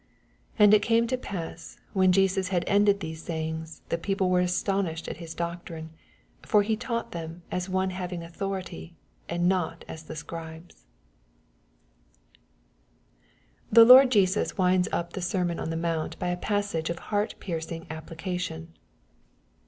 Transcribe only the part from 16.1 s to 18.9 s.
by a passage of heart piercing application.